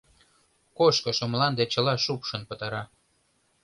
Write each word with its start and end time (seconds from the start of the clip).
Кошкышо 0.77 1.25
мланде 1.31 1.63
чыла 1.73 1.93
шупшын 2.03 2.41
пытара. 2.49 2.83